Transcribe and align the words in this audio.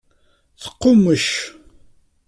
Teqqummec. 0.61 1.27